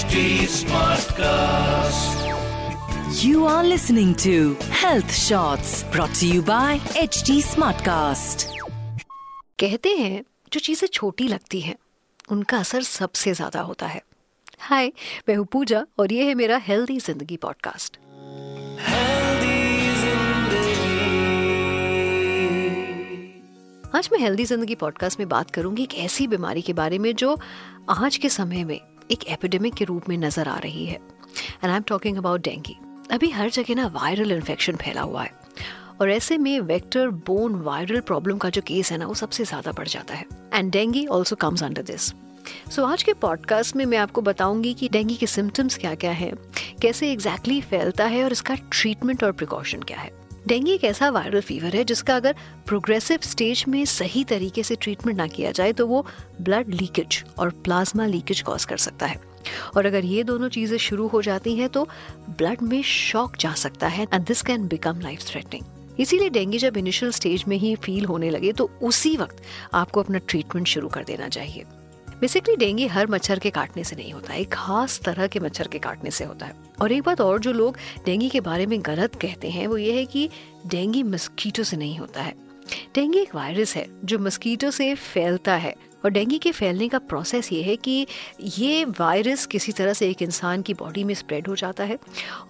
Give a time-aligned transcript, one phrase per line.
[0.00, 2.20] HD Smartcast.
[3.22, 8.44] You are listening to Health Shots brought to you by HD Smartcast.
[9.58, 11.74] कहते हैं जो चीज़ें छोटी लगती हैं
[12.30, 14.02] उनका असर सबसे ज़्यादा होता है
[14.60, 14.92] हाय
[15.28, 17.98] मैं हूँ पूजा और ये है मेरा हेल्दी ज़िंदगी पॉडकास्ट
[23.94, 27.36] आज मैं हेल्दी ज़िंदगी पॉडकास्ट में बात करूँगी एक ऐसी बीमारी के बारे में जो
[27.90, 31.76] आज के समय में एक एपिडेमिक के रूप में नज़र आ रही है। And I
[31.76, 32.76] am talking about dengue
[33.10, 35.38] अभी हर जगह ना वायरल इन्फेक्शन फैला हुआ है।
[36.00, 39.72] और ऐसे में वेक्टर बोन वायरल प्रॉब्लम का जो केस है ना, वो सबसे ज़्यादा
[39.72, 42.12] बढ़ जाता है। And dengue also comes under this
[42.70, 46.32] so आज के पॉडकास्ट में मैं आपको बताऊँगी कि डेंगी के सिम्टम्स क्या क्या है,
[46.82, 50.10] कैसे एग्जैक्टली exactly फैलता है और इसका ट्रीटमेंट और प्रिकॉशन क्या है।
[50.46, 52.34] डेंगी एक ऐसा वायरल फीवर है जिसका अगर
[52.66, 56.06] प्रोग्रेसिव स्टेज में सही तरीके से ट्रीटमेंट ना किया जाए तो वो
[56.40, 59.20] ब्लड लीकेज और प्लाज्मा लीकेज कॉज कर सकता है।
[59.76, 61.88] और अगर ये दोनों चीज़ें शुरू हो जाती हैं तो
[62.28, 66.76] ब्लड में शॉक जा सकता है and this can become life threatening इसीलिए डेंगू जब
[66.76, 69.42] इनिशियल स्टेज में ही फील होने लगे तो उसी वक्त
[69.74, 71.64] आपको अपना ट्रीटमेंट शुरू कर देना चाहिए।
[72.20, 75.68] बेसिकली डेंगू हर मच्छर के काटने से नहीं होता है एक खास तरह के मच्छर
[75.68, 78.80] के काटने से होता है। और एक बात और जो लोग डेंगू के बारे में
[78.82, 80.28] गलत कहते हैं, वो ये है कि
[80.66, 82.34] डेंगू मस्कीटो से नहीं होता है।
[82.94, 87.52] डेंगू एक वायरस है, जो मस्कीटो से फैलता है। और डेंगू के फैलने का प्रोसेस
[87.52, 88.06] ये है कि
[88.40, 91.98] ये वायरस किसी तरह से एक इंसान की बॉडी में स्प्रेड हो जाता है।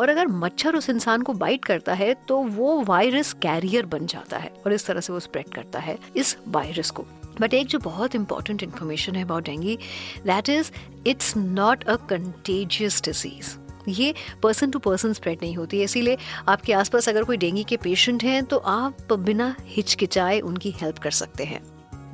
[0.00, 4.38] और अगर मच्छर उस इंसान को बाइट करता है तो वो वायरस कैरियर बन जाता
[4.38, 7.04] है और इस तरह से वो स्प्रेड करता है, इस वायरस को।
[7.40, 9.76] बट एक जो बहुत इंपॉर्टेंट इन्फॉर्मेशन है about dengue
[10.26, 10.70] that is
[11.06, 13.56] it's not a contagious disease
[13.88, 16.16] ये पर्सन टू पर्सन स्प्रेड नहीं होती है, इसीलिए
[16.48, 21.10] आपके आसपास अगर कोई डेंगू के पेशेंट हैं तो आप बिना हिचकिचाए उनकी हेल्प कर
[21.12, 21.60] सकते हैं।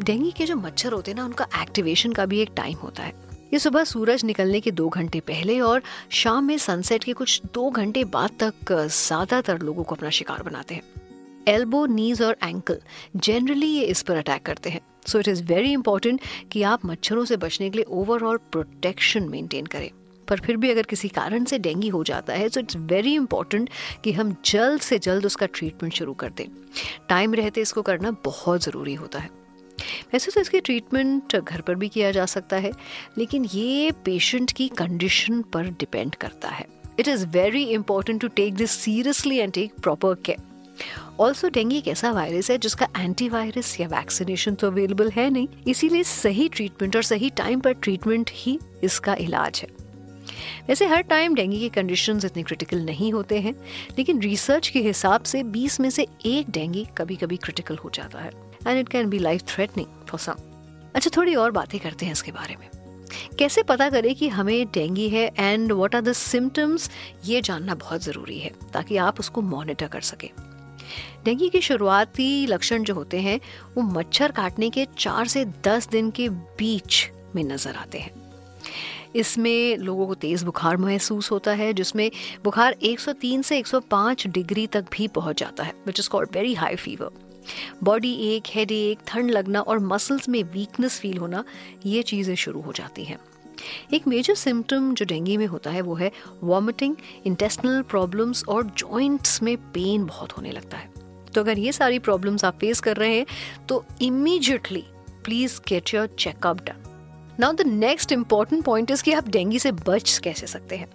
[0.00, 3.12] डेंगू के जो मच्छर होते हैं ना, उनका एक्टिवेशन का भी एक टाइम होता है।
[3.52, 7.70] ये सुबह सूरज निकलने के दो घंटे पहले और शाम में सनसेट के कुछ दो
[7.70, 10.82] घंटे बाद तक, ज़्यादातर लोगों को अपना शिकार बनाते हैं।
[11.48, 12.80] एल्बो नीज और एंकल
[13.16, 16.20] जनरली ये इस पर अटैक करते हैं। So it is very important
[16.52, 19.90] कि आप मच्छरों से बचने के लिए ओवरऑल प्रोटेक्शन मेंटेन करें।
[20.28, 23.70] पर फिर भी अगर किसी कारण से डेंगू हो जाता है सो इट्स वेरी इंपॉर्टेंट
[24.04, 26.46] कि हम जल्द से जल्द उसका ट्रीटमेंट शुरू कर दें।
[27.08, 29.30] टाइम रहते इसको करना बहुत ज़रूरी होता है।
[30.12, 32.72] वैसे तो इसकी ट्रीटमेंट घर पर भी किया जा सकता है,
[33.18, 36.66] लेकिन ये पेशेंट की कंडीशन पर डिपेंड करता है।
[37.00, 40.38] It is very important to take this seriously and take proper care
[41.20, 46.02] also dengue एक ऐसा वायरस है जिसका एंटीवायरस या वैक्सीनेशन तो अवेलेबल है नहीं। इसीलिए
[46.04, 49.68] सही ट्रीटमेंट और सही टाइम पर ट्रीटमेंट ही इसका इलाज है।
[50.68, 53.54] वैसे हर टाइम डेंगू के कंडीशंस इतने क्रिटिकल नहीं होते हैं,
[53.98, 58.18] लेकिन रिसर्च के हिसाब से 20 में से एक डेंगू कभी कभी क्रिटिकल हो जाता
[58.18, 58.30] है।
[58.66, 60.34] And it can be life threatening for some
[60.94, 62.68] अच्छा थोड़ी और बातें करते हैं इसके बारे में।
[63.38, 66.90] कैसे पता करें कि हमें डेंगू है and what are the symptoms
[67.24, 70.28] ये जानना बहुत ज़रूरी है, ताकि आप उसको मॉनिटर कर सकें।
[71.24, 73.40] डेंगू के शुरुआती लक्षण जो होते हैं,
[73.76, 78.12] वो मच्छर काटने के चार से दस दिन के बीच में नज़र आते हैं।
[79.14, 82.10] इसमें लोगों को तेज़ बुखार महसूस होता है, जिसमें
[82.44, 86.76] बुखार 103 से 105 डिग्री तक भी पहुँच जाता है which is called very high
[86.76, 87.24] fever
[87.82, 88.42] body ache
[88.72, 91.44] headache ठंड लगना और मसल्स में वीकनेस फील होना,
[91.86, 93.18] ये चीज़ें शुरू हो जाती हैं।
[93.94, 96.10] एक मेजर सिम्टम जो डेंगू में होता है वो है
[96.42, 100.90] वॉमिटिंग इंटेस्टिनल प्रॉब्लम्स और जॉइंट्स में पेन बहुत होने लगता है।
[101.34, 104.84] तो अगर ये सारी प्रॉब्लम्स आप फेस कर रहे हैं तो immediately
[105.24, 109.72] please get your checkup done now the next important point is कि आप डेंगू से
[109.72, 110.88] बच कैसे सकते हैं।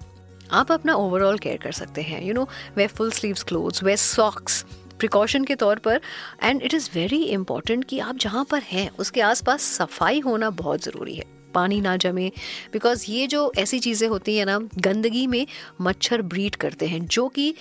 [0.51, 4.65] आप अपना ओवरऑल केयर कर सकते हैं you know wear full sleeves clothes wear socks
[4.99, 6.01] precaution के तौर पर।
[6.43, 10.83] And it is very important कि आप जहाँ पर हैं, उसके आसपास सफ़ाई होना बहुत
[10.83, 12.31] ज़रूरी है। पानी ना जमे।
[12.73, 15.45] बिकॉज़ ये जो ऐसी चीज़ें होती हैं ना, गंदगी में
[15.81, 17.53] मच्छर ब्रीड करते हैं, जो कि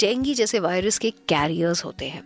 [0.00, 2.24] डेंगू जैसे वायरस के कैरियर्स होते हैं।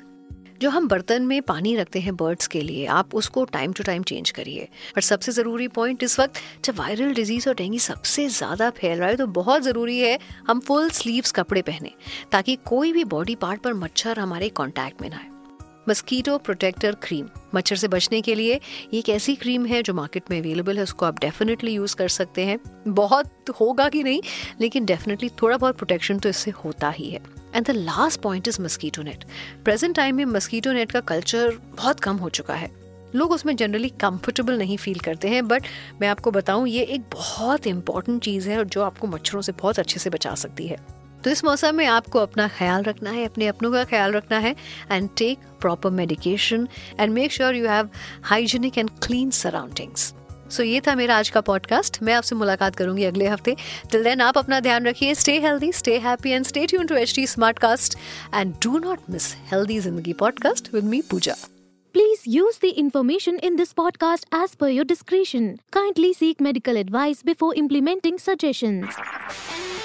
[0.60, 4.03] जो हम बर्तन में पानी रखते हैं बर्ड्स के लिए, आप उसको टाइम टू टाइम
[4.03, 8.71] चेंज करिए। और सबसे ज़रूरी पॉइंट इस वक्त, जब वायरल डिज़ीज़ और डेंगू सबसे ज़्यादा
[8.71, 11.92] फैल रहा है तो बहुत ज़रूरी है हम फुल स्लीव्स कपड़े पहने,
[12.33, 15.32] ताकि कोई भी बॉडी पार्ट पर मच्छर हमारे कॉन्टैक्ट में ना आए।
[15.89, 17.27] Mosquito protector cream.
[17.55, 18.55] मच्छर से बचने के लिए
[18.93, 22.09] ये एक ऐसी क्रीम है जो मार्केट में अवेलेबल है, उसको आप डेफिनेटली यूज़ कर
[22.09, 22.59] सकते हैं।
[22.89, 24.23] बहुत होगा कि नहीं,
[24.61, 27.21] लेकिन डेफिनेटली थोड़ा बहुत प्रोटेक्शन तो इससे होता ही है।
[27.55, 29.25] And the last point is mosquito net
[29.65, 32.71] present time में मस्कीटो नेट का कल्चर बहुत कम हो चुका है।
[33.15, 35.65] लोग उसमें जनरली कंफर्टेबल नहीं फील करते हैं बट
[36.01, 39.79] मैं आपको बताऊँ, ये एक बहुत इंपॉर्टेंट चीज़ है और जो आपको मच्छरों से बहुत
[39.79, 43.47] अच्छे से बचा सकती है। तो इस मौसम में आपको अपना ख्याल रखना है, अपने
[43.47, 44.54] अपनों का ख्याल रखना है
[44.91, 46.69] and take proper medication
[47.01, 47.89] and make sure you have
[48.22, 50.13] hygienic and clean surroundings
[50.51, 53.54] so ये था मेरा आज का पॉडकास्ट मैं आपसे मुलाकात करूँगी अगले हफ़्ते
[53.92, 57.15] टिल देन आप अपना ध्यान रखिए stay healthy stay happy and stay tuned to H
[57.15, 57.98] T smart cast
[58.34, 61.34] and do not miss healthy ज़िंदगी podcast with me Pooja
[61.95, 65.51] Please use the information in this podcast as per your discretion.
[65.71, 69.72] Kindly seek medical advice before implementing suggestions.